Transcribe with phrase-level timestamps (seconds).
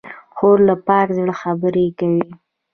[0.35, 2.27] خور له پاک زړه خبرې کوي.